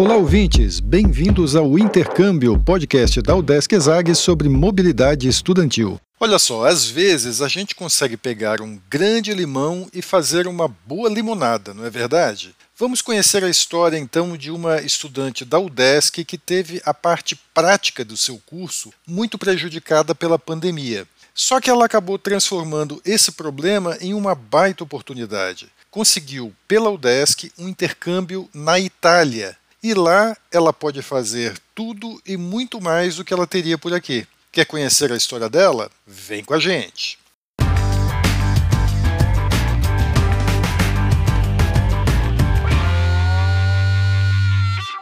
[0.00, 0.80] Olá, ouvintes!
[0.80, 6.00] Bem-vindos ao Intercâmbio, podcast da Udesc Exag sobre mobilidade estudantil.
[6.18, 11.10] Olha só, às vezes a gente consegue pegar um grande limão e fazer uma boa
[11.10, 12.56] limonada, não é verdade?
[12.78, 18.02] Vamos conhecer a história então de uma estudante da UDESC que teve a parte prática
[18.02, 21.06] do seu curso muito prejudicada pela pandemia.
[21.34, 25.68] Só que ela acabou transformando esse problema em uma baita oportunidade.
[25.90, 29.59] Conseguiu, pela UDESC, um intercâmbio na Itália.
[29.82, 34.26] E lá ela pode fazer tudo e muito mais do que ela teria por aqui.
[34.52, 35.90] Quer conhecer a história dela?
[36.06, 37.19] Vem com a gente!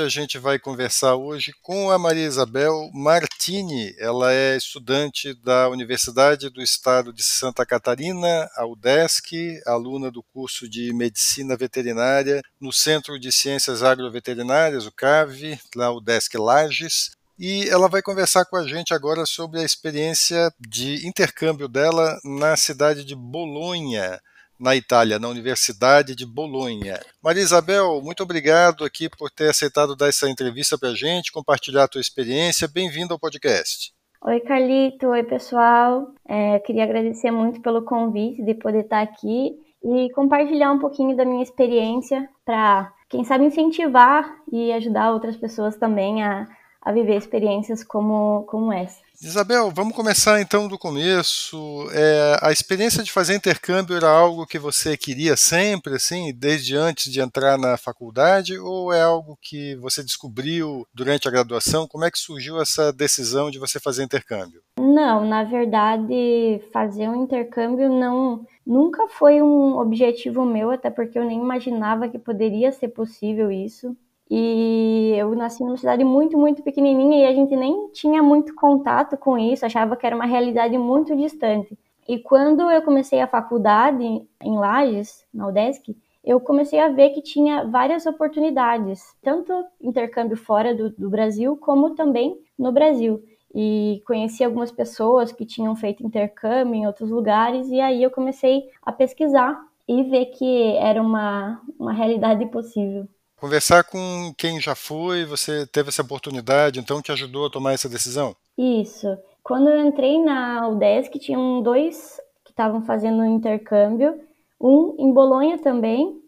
[0.00, 3.92] A gente vai conversar hoje com a Maria Isabel Martini.
[3.98, 10.68] Ela é estudante da Universidade do Estado de Santa Catarina, a UDESC, aluna do curso
[10.68, 17.10] de Medicina Veterinária no Centro de Ciências Agroveterinárias, o CAV, lá UDESC Lages.
[17.36, 22.56] E ela vai conversar com a gente agora sobre a experiência de intercâmbio dela na
[22.56, 24.20] cidade de Bolonha
[24.58, 26.98] na Itália, na Universidade de Bolonha.
[27.22, 31.84] Maria Isabel, muito obrigado aqui por ter aceitado dar essa entrevista para a gente, compartilhar
[31.84, 32.66] a tua experiência.
[32.66, 33.92] Bem-vindo ao podcast.
[34.20, 35.06] Oi, Carlito.
[35.06, 36.12] Oi, pessoal.
[36.28, 41.24] É, queria agradecer muito pelo convite de poder estar aqui e compartilhar um pouquinho da
[41.24, 46.48] minha experiência para, quem sabe, incentivar e ajudar outras pessoas também a,
[46.80, 49.08] a viver experiências como, como essa.
[49.20, 51.88] Isabel, vamos começar então do começo.
[51.92, 57.12] É, a experiência de fazer intercâmbio era algo que você queria sempre, assim, desde antes
[57.12, 61.88] de entrar na faculdade, ou é algo que você descobriu durante a graduação?
[61.88, 64.62] Como é que surgiu essa decisão de você fazer intercâmbio?
[64.78, 71.24] Não, na verdade, fazer um intercâmbio não nunca foi um objetivo meu, até porque eu
[71.24, 73.96] nem imaginava que poderia ser possível isso.
[74.30, 79.16] E eu nasci numa cidade muito, muito pequenininha e a gente nem tinha muito contato
[79.16, 81.78] com isso, achava que era uma realidade muito distante.
[82.06, 84.02] E quando eu comecei a faculdade
[84.42, 90.74] em Lages, na UDESC, eu comecei a ver que tinha várias oportunidades, tanto intercâmbio fora
[90.74, 93.22] do, do Brasil, como também no Brasil.
[93.54, 98.68] E conheci algumas pessoas que tinham feito intercâmbio em outros lugares, e aí eu comecei
[98.82, 103.08] a pesquisar e ver que era uma, uma realidade possível.
[103.40, 107.88] Conversar com quem já foi, você teve essa oportunidade, então te ajudou a tomar essa
[107.88, 108.34] decisão?
[108.58, 109.06] Isso.
[109.44, 114.20] Quando eu entrei na UDESC, tinham dois que estavam fazendo um intercâmbio,
[114.60, 116.20] um em Bolonha também,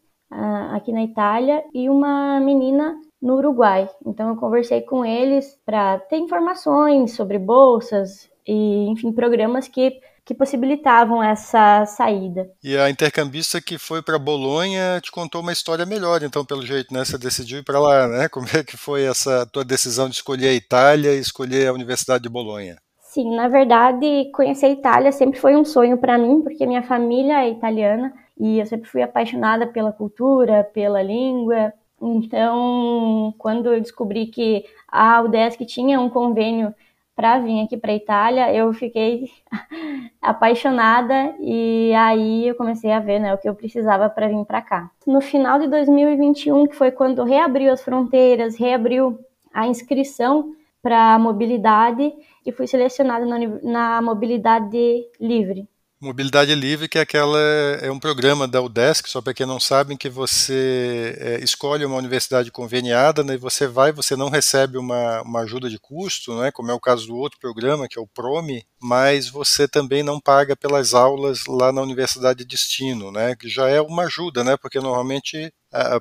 [0.73, 3.91] aqui na Itália, e uma menina no Uruguai.
[4.07, 10.01] Então eu conversei com eles para ter informações sobre bolsas e, enfim, programas que
[10.31, 12.49] que possibilitavam essa saída.
[12.63, 16.95] E a intercambista que foi para Bolonha te contou uma história melhor, então, pelo jeito,
[16.95, 17.05] né?
[17.05, 18.29] Você decidiu ir para lá, né?
[18.31, 22.23] Como é que foi essa tua decisão de escolher a Itália e escolher a Universidade
[22.23, 22.77] de Bolonha?
[23.01, 27.43] Sim, na verdade, conhecer a Itália sempre foi um sonho para mim, porque minha família
[27.43, 31.73] é italiana e eu sempre fui apaixonada pela cultura, pela língua.
[32.01, 36.73] Então, quando eu descobri que a UDESC tinha um convênio
[37.21, 39.31] para vir aqui para Itália, eu fiquei
[40.23, 44.63] apaixonada e aí eu comecei a ver né, o que eu precisava para vir para
[44.63, 44.91] cá.
[45.07, 49.19] No final de 2021, que foi quando reabriu as fronteiras, reabriu
[49.53, 52.11] a inscrição para mobilidade
[52.47, 55.69] e fui selecionada na, na mobilidade livre.
[56.03, 57.39] Mobilidade Livre, que é aquela
[57.83, 61.97] é um programa da UDESC, só para quem não sabe, que você é, escolhe uma
[61.97, 66.51] universidade conveniada, né, e você vai, você não recebe uma, uma ajuda de custo, né,
[66.51, 70.19] como é o caso do outro programa, que é o PROME, mas você também não
[70.19, 74.57] paga pelas aulas lá na universidade de destino, né, que já é uma ajuda, né,
[74.57, 75.53] porque normalmente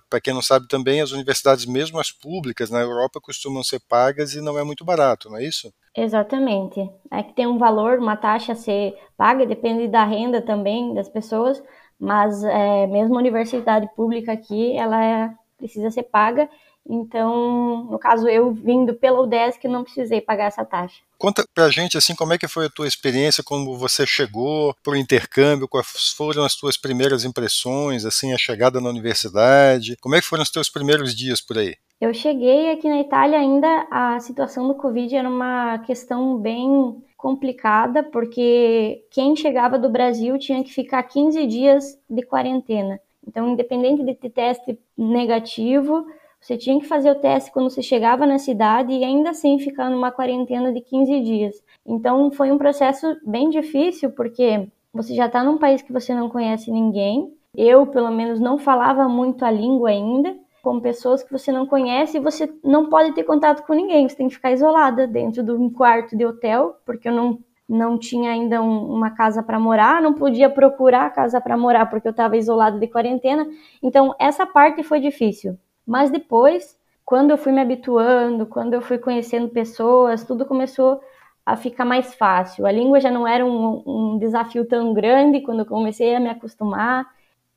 [0.09, 4.33] para quem não sabe também, as universidades, mesmo as públicas na Europa, costumam ser pagas
[4.33, 5.71] e não é muito barato, não é isso?
[5.95, 6.79] Exatamente.
[7.11, 11.09] É que tem um valor, uma taxa a ser paga, depende da renda também das
[11.09, 11.61] pessoas,
[11.99, 16.49] mas é, mesmo a universidade pública aqui, ela é, precisa ser paga
[16.87, 21.01] Então, no caso, eu vindo pela UDESC, não precisei pagar essa taxa.
[21.17, 24.95] Conta pra gente, assim, como é que foi a tua experiência, como você chegou pro
[24.95, 30.27] intercâmbio, quais foram as tuas primeiras impressões, assim, a chegada na universidade, como é que
[30.27, 31.75] foram os teus primeiros dias por aí?
[31.99, 38.01] Eu cheguei aqui na Itália ainda, a situação do Covid era uma questão bem complicada,
[38.01, 42.97] porque quem chegava do Brasil tinha que ficar 15 dias de quarentena.
[43.27, 46.05] Então, independente de ter teste negativo,
[46.39, 49.89] você tinha que fazer o teste quando você chegava na cidade e ainda assim ficar
[49.89, 51.63] numa quarentena de 15 dias.
[51.85, 56.29] Então foi um processo bem difícil porque você já está num país que você não
[56.29, 57.33] conhece ninguém.
[57.55, 60.35] Eu, pelo menos, não falava muito a língua ainda.
[60.61, 64.07] Com pessoas que você não conhece e você não pode ter contato com ninguém.
[64.07, 67.39] Você tem que ficar isolada dentro de um quarto de hotel, porque eu não
[67.69, 72.07] não tinha ainda um, uma casa para morar, não podia procurar casa para morar porque
[72.07, 73.47] eu estava isolada de quarentena.
[73.81, 75.55] Então essa parte foi difícil.
[75.89, 81.01] Mas depois, quando eu fui me habituando, quando eu fui conhecendo pessoas, tudo começou
[81.43, 82.67] a ficar mais fácil.
[82.67, 86.29] A língua já não era um, um desafio tão grande quando eu comecei a me
[86.29, 87.07] acostumar.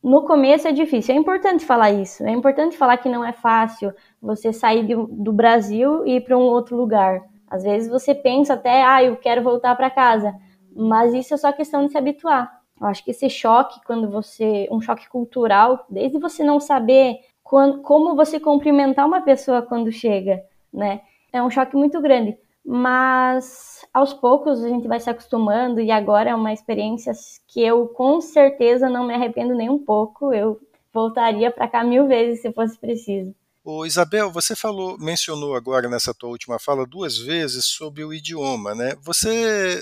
[0.02, 3.92] No começo é difícil, é importante falar isso, é importante falar que não é fácil
[4.20, 7.20] você sair de, do Brasil e ir para um outro lugar.
[7.50, 10.34] Às vezes você pensa até, ah, eu quero voltar para casa,
[10.74, 12.50] mas isso é só questão de se habituar.
[12.80, 17.82] Eu acho que esse choque, quando você, um choque cultural, desde você não saber quando,
[17.82, 20.42] como você cumprimentar uma pessoa quando chega,
[20.72, 21.02] né?
[21.32, 26.30] É um choque muito grande, mas aos poucos a gente vai se acostumando e agora
[26.30, 27.12] é uma experiência
[27.48, 30.32] que eu com certeza não me arrependo nem um pouco.
[30.32, 30.60] Eu
[30.92, 33.34] voltaria para cá mil vezes se fosse preciso.
[33.64, 38.74] O Isabel, você falou, mencionou agora nessa tua última fala duas vezes sobre o idioma,
[38.74, 38.96] né?
[39.02, 39.80] Você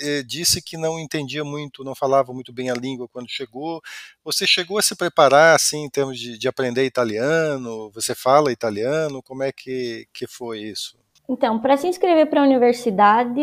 [0.00, 3.80] eh, disse que não entendia muito, não falava muito bem a língua quando chegou.
[4.24, 7.90] Você chegou a se preparar, assim, em termos de, de aprender italiano?
[7.92, 9.22] Você fala italiano?
[9.22, 10.98] Como é que, que foi isso?
[11.28, 13.40] Então, para se inscrever para a universidade,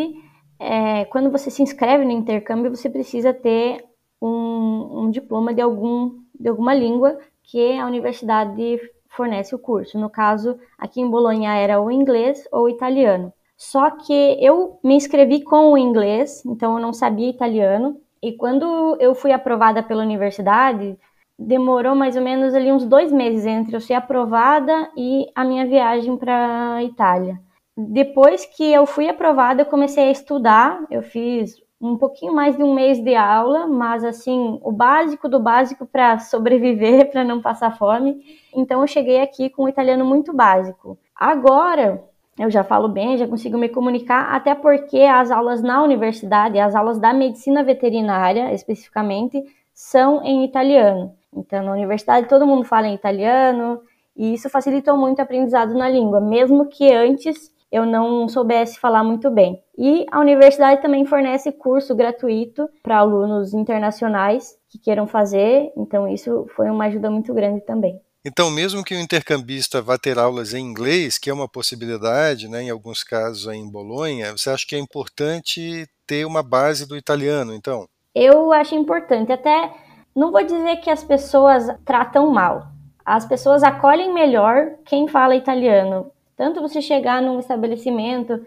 [0.58, 3.84] é, quando você se inscreve no intercâmbio, você precisa ter
[4.20, 9.98] um, um diploma de, algum, de alguma língua que a universidade fornece o curso.
[9.98, 13.32] No caso, aqui em Bolonha era o inglês ou italiano.
[13.64, 17.98] Só que eu me inscrevi com o inglês, então eu não sabia italiano.
[18.22, 20.98] E quando eu fui aprovada pela universidade,
[21.38, 25.66] demorou mais ou menos ali uns dois meses entre eu ser aprovada e a minha
[25.66, 27.40] viagem para Itália.
[27.74, 30.84] Depois que eu fui aprovada, eu comecei a estudar.
[30.90, 35.40] Eu fiz um pouquinho mais de um mês de aula, mas assim, o básico do
[35.40, 38.20] básico para sobreviver, para não passar fome.
[38.54, 40.98] Então eu cheguei aqui com o italiano muito básico.
[41.16, 42.04] Agora,
[42.38, 46.74] eu já falo bem, já consigo me comunicar, até porque as aulas na universidade, as
[46.74, 49.42] aulas da medicina veterinária especificamente,
[49.72, 51.14] são em italiano.
[51.32, 53.80] Então, na universidade todo mundo fala em italiano,
[54.16, 59.02] e isso facilitou muito o aprendizado na língua, mesmo que antes eu não soubesse falar
[59.02, 59.60] muito bem.
[59.76, 66.46] E a universidade também fornece curso gratuito para alunos internacionais que queiram fazer, então isso
[66.54, 68.00] foi uma ajuda muito grande também.
[68.26, 72.62] Então, mesmo que o intercambista vá ter aulas em inglês, que é uma possibilidade, né,
[72.62, 77.52] em alguns casos em Bolonha, você acha que é importante ter uma base do italiano,
[77.52, 77.86] então?
[78.14, 79.30] Eu acho importante.
[79.30, 79.70] Até
[80.16, 82.68] não vou dizer que as pessoas tratam mal.
[83.04, 86.10] As pessoas acolhem melhor quem fala italiano.
[86.34, 88.40] Tanto você chegar num estabelecimento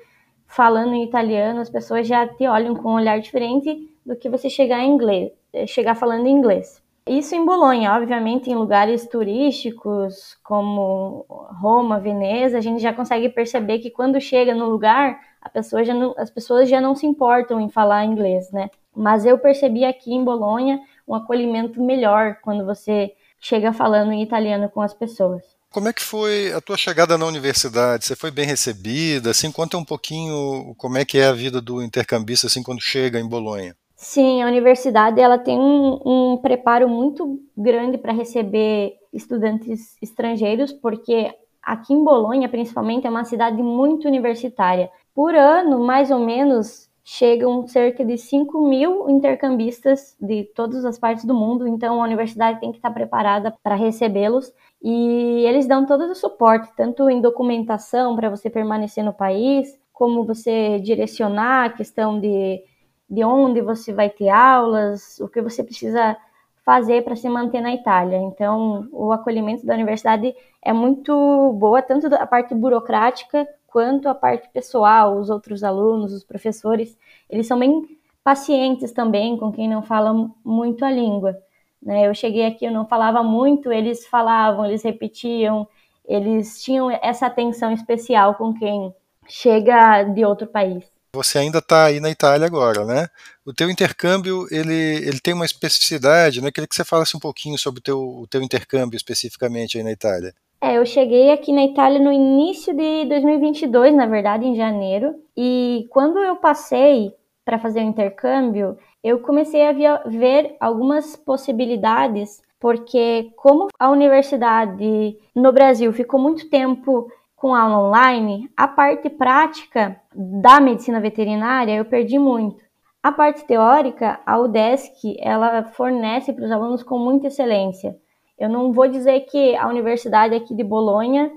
[0.48, 4.50] falando em italiano, as pessoas já te olham com um olhar diferente do que você
[4.50, 5.32] chegar em inglês,
[5.68, 6.82] chegar falando em inglês.
[7.08, 11.26] Isso em Bolonha, obviamente, em lugares turísticos como
[11.62, 15.20] Roma, Veneza, a gente já consegue perceber que quando chega no lugar,
[15.58, 18.70] pessoa não, as pessoas já não se importam em falar inglês, né?
[18.96, 24.70] Mas eu percebi aqui em Bolonha um acolhimento melhor quando você chega falando em italiano
[24.70, 25.44] com as pessoas.
[25.72, 28.06] Como é que foi a tua chegada na universidade?
[28.06, 29.32] Você foi bem recebida?
[29.32, 33.20] Assim, conta um pouquinho como é que é a vida do intercambista assim quando chega
[33.20, 33.76] em Bolonha.
[34.00, 36.00] Sim, a universidade ela tem um,
[36.34, 43.26] um preparo muito grande para receber estudantes estrangeiros, porque aqui em Bolonha, principalmente, é uma
[43.26, 44.92] cidade muito universitária.
[45.16, 51.26] Por ano, mais ou menos, chegam cerca de 5 mil intercambistas de todas as partes
[51.26, 56.02] do mundo, então a universidade tem que estar preparada para recebê-los e eles dão todo
[56.12, 62.20] o suporte, tanto em documentação para você permanecer no país, como você direcionar a questão
[62.20, 62.62] de
[63.10, 66.18] de onde você vai ter aulas, o que você precisa
[66.66, 68.18] fazer para se manter na Itália.
[68.18, 74.50] Então, o acolhimento da universidade é muito boa, tanto a parte burocrática quanto a parte
[74.50, 76.98] pessoal, os outros alunos, os professores,
[77.30, 81.38] eles são bem pacientes também com quem não fala muito a língua.
[81.82, 82.08] Né?
[82.08, 85.66] Eu cheguei aqui, eu não falava muito, eles falavam, eles repetiam,
[86.06, 88.94] eles tinham essa atenção especial com quem
[89.26, 90.97] chega de outro país.
[91.14, 93.08] Você ainda está aí na Itália agora, né?
[93.46, 96.52] O teu intercâmbio, ele, ele tem uma especificidade, né?
[96.52, 99.92] Queria que você falasse um pouquinho sobre o teu, o teu intercâmbio especificamente aí na
[99.92, 100.34] Itália.
[100.60, 105.16] É, eu cheguei aqui na Itália no início de 2022, na verdade, em janeiro.
[105.36, 107.14] E quando eu passei
[107.46, 115.54] para fazer o intercâmbio, eu comecei a ver algumas possibilidades, porque como a universidade no
[115.54, 122.18] Brasil ficou muito tempo com aula online, a parte prática da medicina veterinária eu perdi
[122.18, 122.66] muito.
[123.02, 127.96] A parte teórica, a UDESC, ela fornece para os alunos com muita excelência.
[128.40, 131.32] Eu não vou dizer que a universidade aqui de Bolonha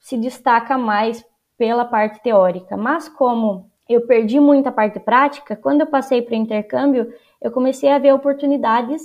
[0.00, 1.24] se destaca mais
[1.56, 6.36] pela parte teórica, mas como eu perdi muita parte prática, quando eu passei para o
[6.36, 9.02] intercâmbio, eu comecei a ver oportunidades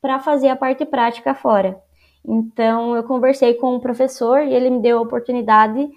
[0.00, 1.82] para fazer a parte prática fora.
[2.24, 5.88] Então, eu conversei com o professor e ele me deu a oportunidade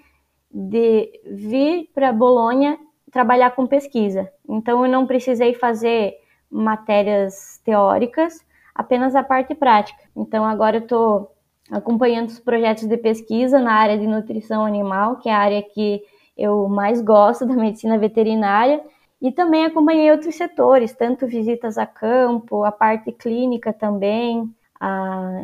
[0.50, 2.78] de vir para Bolonha
[3.10, 4.30] trabalhar com pesquisa.
[4.48, 6.14] Então, eu não precisei fazer
[6.50, 10.02] matérias teóricas, apenas a parte prática.
[10.16, 11.30] Então, agora eu estou
[11.70, 16.02] acompanhando os projetos de pesquisa na área de nutrição animal, que é a área que
[16.36, 18.82] eu mais gosto da medicina veterinária,
[19.20, 24.52] e também acompanhei outros setores, tanto visitas a campo, a parte clínica também.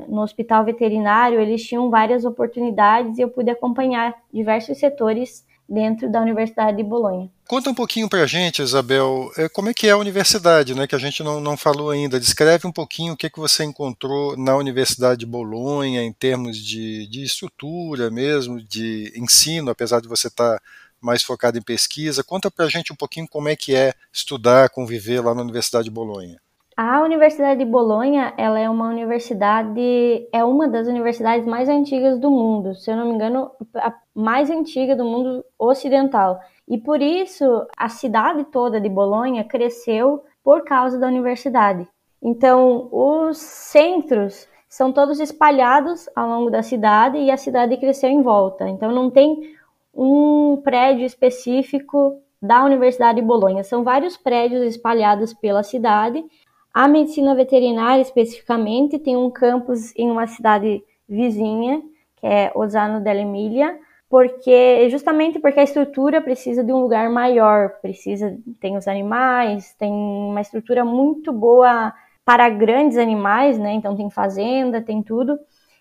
[0.09, 6.21] No hospital veterinário, eles tinham várias oportunidades e eu pude acompanhar diversos setores dentro da
[6.21, 7.31] Universidade de Bolonha.
[7.47, 10.87] Conta um pouquinho para a gente, Isabel, é, como é que é a universidade, né,
[10.87, 12.19] que a gente não, não falou ainda.
[12.19, 17.07] Descreve um pouquinho o que, que você encontrou na Universidade de Bolonha em termos de,
[17.07, 20.63] de estrutura mesmo, de ensino, apesar de você estar tá
[21.01, 22.25] mais focado em pesquisa.
[22.25, 25.85] Conta para a gente um pouquinho como é que é estudar, conviver lá na Universidade
[25.85, 26.41] de Bolonha.
[26.83, 32.31] A Universidade de Bolonha, ela é uma universidade, é uma das universidades mais antigas do
[32.31, 36.41] mundo, se eu não me engano, a mais antiga do mundo ocidental.
[36.67, 37.45] E por isso
[37.77, 41.87] a cidade toda de Bolonha cresceu por causa da universidade.
[42.23, 48.23] Então, os centros são todos espalhados ao longo da cidade e a cidade cresceu em
[48.23, 48.67] volta.
[48.67, 49.55] Então, não tem
[49.95, 53.63] um prédio específico da Universidade de Bolonha.
[53.63, 56.25] São vários prédios espalhados pela cidade
[56.73, 61.83] a medicina veterinária, especificamente, tem um campus em uma cidade vizinha,
[62.17, 68.37] que é Osano dell'Emilia, porque justamente porque a estrutura precisa de um lugar maior, precisa
[68.61, 71.93] tem os animais, tem uma estrutura muito boa
[72.25, 73.73] para grandes animais, né?
[73.73, 75.39] Então tem fazenda, tem tudo,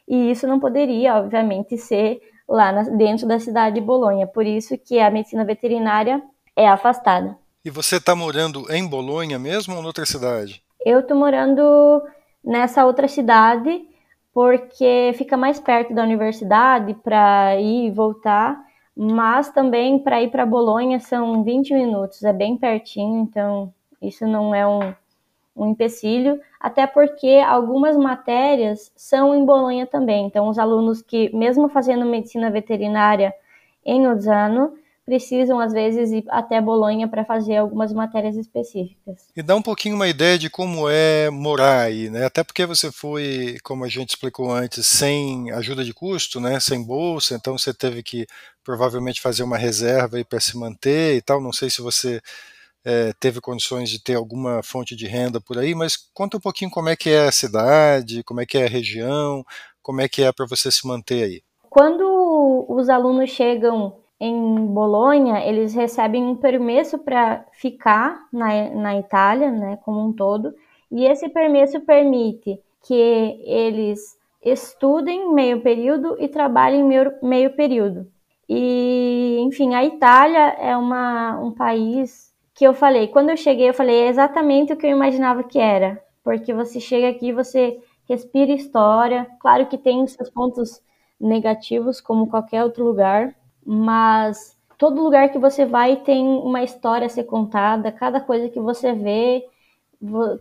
[0.08, 4.26] e isso não poderia, obviamente, ser lá na, dentro da cidade de Bolonha.
[4.26, 6.22] Por isso que a medicina veterinária
[6.56, 7.38] é afastada.
[7.64, 10.64] E você está morando em Bolonha mesmo ou em outra cidade?
[10.86, 11.62] Eu tô morando
[12.44, 13.86] nessa outra cidade
[14.34, 18.58] porque fica mais perto da universidade para ir e voltar,
[18.96, 24.56] mas também para ir para Bolonha são 20 minutos, é bem pertinho, então isso não
[24.56, 24.94] é um,
[25.56, 30.26] um empecilho, até porque algumas matérias são em Bolonha também.
[30.26, 33.34] Então, os alunos que, mesmo fazendo medicina veterinária
[33.86, 34.74] em Ozzano,
[35.10, 39.28] precisam, às vezes, ir até Bolonha para fazer algumas matérias específicas.
[39.36, 42.26] E dá um pouquinho uma ideia de como é morar aí, né?
[42.26, 46.60] Até porque você foi, como a gente explicou antes, sem ajuda de custo, né?
[46.60, 48.28] Sem bolsa, então você teve que
[48.64, 51.42] provavelmente fazer uma reserva para se manter e tal.
[51.42, 52.22] Não sei se você
[52.86, 56.70] é, teve condições de ter alguma fonte de renda por aí, mas conta um pouquinho
[56.70, 59.44] como é que é a cidade, como é que é a região,
[59.82, 61.42] como é que é para você se manter aí.
[61.68, 69.50] Quando os alunos chegam em Bolonha, eles recebem um permesso para ficar na, na Itália,
[69.50, 70.54] né, como um todo,
[70.92, 72.94] e esse permesso permite que
[73.46, 78.08] eles estudem meio período e trabalhem meio, meio período.
[78.48, 83.74] E, enfim, a Itália é uma, um país que eu falei, quando eu cheguei, eu
[83.74, 88.52] falei, é exatamente o que eu imaginava que era, porque você chega aqui, você respira
[88.52, 90.82] história, claro que tem os seus pontos
[91.20, 93.34] negativos, como qualquer outro lugar,
[93.72, 98.60] mas todo lugar que você vai tem uma história a ser contada, cada coisa que
[98.60, 99.46] você vê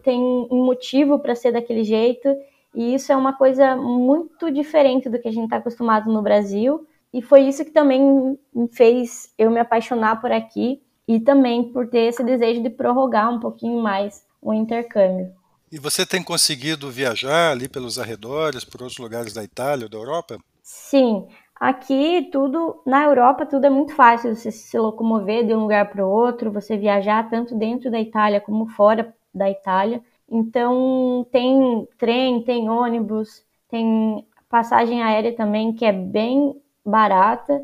[0.03, 2.27] tem um motivo para ser daquele jeito,
[2.75, 6.87] e isso é uma coisa muito diferente do que a gente está acostumado no Brasil,
[7.13, 11.87] e foi isso que também me fez eu me apaixonar por aqui e também por
[11.87, 15.31] ter esse desejo de prorrogar um pouquinho mais o intercâmbio.
[15.71, 20.39] E você tem conseguido viajar ali pelos arredores, por outros lugares da Itália da Europa?
[20.63, 21.27] Sim,
[21.61, 26.07] Aqui tudo, na Europa, tudo é muito fácil você se locomover de um lugar para
[26.07, 30.01] o outro, você viajar tanto dentro da Itália como fora da Itália.
[30.31, 36.55] Então tem trem, tem ônibus, tem passagem aérea também que é bem
[36.87, 37.61] barata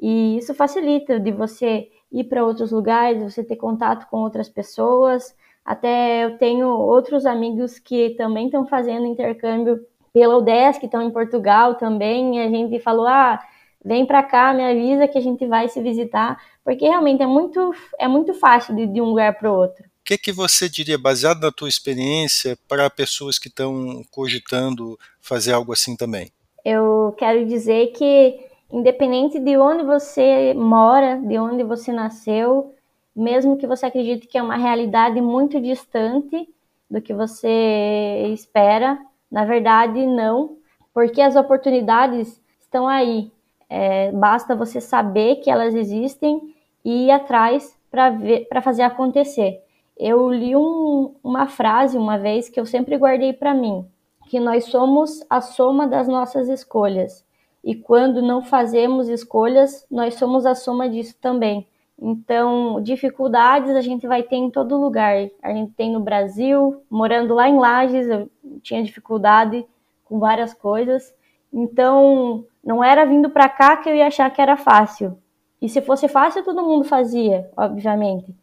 [0.00, 5.36] e isso facilita de você ir para outros lugares, você ter contato com outras pessoas.
[5.64, 9.80] Até eu tenho outros amigos que também estão fazendo intercâmbio
[10.14, 12.40] pela UDESC, que estão em Portugal também.
[12.40, 13.38] A gente falou: ah,
[13.84, 17.74] vem para cá, me avisa que a gente vai se visitar, porque realmente é muito,
[17.98, 19.84] é muito fácil de, de um lugar para o outro.
[19.84, 25.52] O que, que você diria, baseado na tua experiência, para pessoas que estão cogitando fazer
[25.52, 26.30] algo assim também?
[26.64, 28.38] Eu quero dizer que
[28.70, 32.74] independente de onde você mora, de onde você nasceu,
[33.16, 36.48] mesmo que você acredite que é uma realidade muito distante
[36.90, 38.98] do que você espera,
[39.34, 40.58] na verdade não,
[40.92, 43.32] porque as oportunidades estão aí.
[43.68, 49.60] É, basta você saber que elas existem e ir atrás para fazer acontecer.
[49.98, 53.84] Eu li um, uma frase uma vez que eu sempre guardei para mim,
[54.28, 57.24] que nós somos a soma das nossas escolhas
[57.64, 61.66] e quando não fazemos escolhas, nós somos a soma disso também.
[62.00, 65.28] Então, dificuldades a gente vai ter em todo lugar.
[65.42, 68.30] A gente tem no Brasil, morando lá em Lages, eu
[68.62, 69.66] tinha dificuldade
[70.04, 71.14] com várias coisas.
[71.52, 75.18] Então, não era vindo para cá que eu ia achar que era fácil.
[75.60, 78.34] E se fosse fácil, todo mundo fazia, obviamente.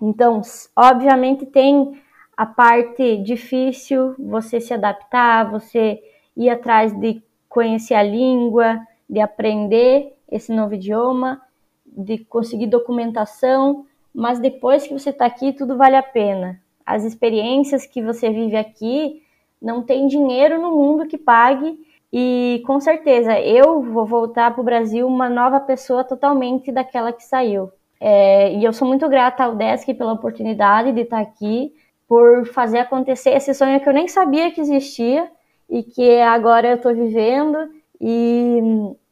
[0.00, 0.40] Então,
[0.74, 2.00] obviamente tem
[2.36, 6.02] a parte difícil, você se adaptar, você
[6.34, 11.42] ir atrás de conhecer a língua, de aprender esse novo idioma,
[11.84, 13.84] de conseguir documentação,
[14.14, 16.60] mas depois que você está aqui, tudo vale a pena.
[16.90, 19.22] As experiências que você vive aqui,
[19.60, 21.78] não tem dinheiro no mundo que pague.
[22.12, 27.22] E com certeza eu vou voltar para o Brasil uma nova pessoa totalmente daquela que
[27.22, 27.70] saiu.
[28.00, 31.72] É, e eu sou muito grata ao Desk pela oportunidade de estar aqui,
[32.08, 35.30] por fazer acontecer esse sonho que eu nem sabia que existia
[35.68, 37.68] e que agora eu estou vivendo.
[38.00, 38.60] E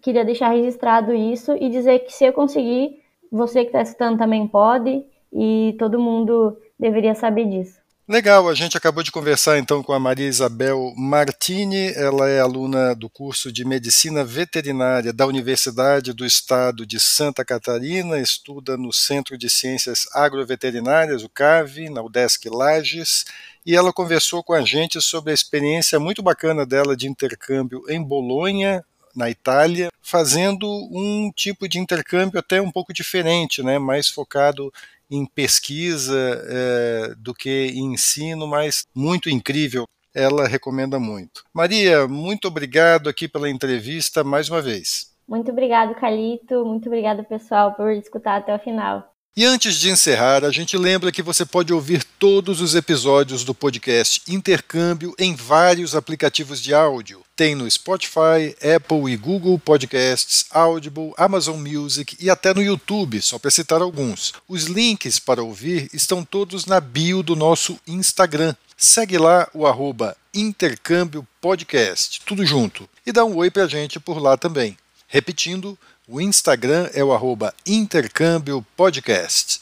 [0.03, 4.49] queria deixar registrado isso e dizer que se eu conseguir, você que está escutando também
[4.49, 7.79] pode e todo mundo deveria saber disso.
[8.11, 12.95] Legal, a gente acabou de conversar então com a Maria Isabel Martini, ela é aluna
[12.95, 19.37] do curso de Medicina Veterinária da Universidade do Estado de Santa Catarina, estuda no Centro
[19.37, 23.27] de Ciências Agroveterinárias, o CAV, na UDESC Lages,
[23.67, 28.03] e ela conversou com a gente sobre a experiência muito bacana dela de intercâmbio em
[28.03, 28.83] Bolonha,
[29.15, 34.73] na Itália, fazendo um tipo de intercâmbio até um pouco diferente, né, mais focado
[35.11, 39.85] em pesquisa é, do que em ensino, mas muito incrível.
[40.15, 41.45] Ela recomenda muito.
[41.55, 45.09] Maria, muito obrigado aqui pela entrevista mais uma vez.
[45.29, 46.65] Muito obrigado, Calito.
[46.65, 49.15] Muito obrigado, pessoal, por escutar até o final.
[49.37, 53.55] E antes de encerrar, a gente lembra que você pode ouvir todos os episódios do
[53.55, 57.23] podcast Intercâmbio em vários aplicativos de áudio.
[57.39, 63.39] Tem no Spotify, Apple e Google Podcasts, Audible, Amazon Music e até no YouTube, só
[63.39, 64.33] para citar alguns.
[64.49, 68.57] Os links para ouvir estão todos na bio do nosso Instagram.
[68.77, 72.91] Segue lá o arroba Intercâmbio Podcast, tudo junto.
[73.07, 74.77] E dá um oi para a gente por lá também.
[75.07, 79.61] Repetindo, o Instagram é o arroba Intercâmbio Podcast.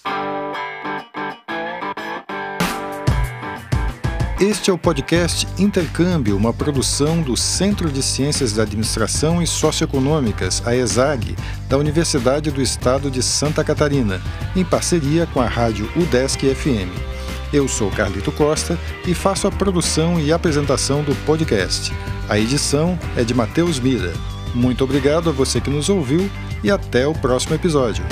[4.38, 10.62] Este é o podcast Intercâmbio, uma produção do Centro de Ciências da Administração e Socioeconômicas,
[10.66, 11.34] a ESAG,
[11.70, 14.20] da Universidade do Estado de Santa Catarina,
[14.54, 16.92] em parceria com a rádio UDESC FM.
[17.50, 21.90] Eu sou Carlito Costa e faço a produção e apresentação do podcast.
[22.28, 24.12] A edição é de Matheus Mira.
[24.54, 26.30] Muito obrigado a você que nos ouviu
[26.62, 28.04] e até o próximo episódio.